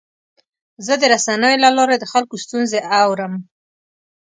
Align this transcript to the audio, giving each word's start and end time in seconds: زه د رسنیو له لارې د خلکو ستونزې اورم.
زه 0.85 0.93
د 1.01 1.03
رسنیو 1.13 1.61
له 1.63 1.69
لارې 1.77 1.95
د 1.99 2.05
خلکو 2.13 2.35
ستونزې 2.43 2.79
اورم. 3.01 3.33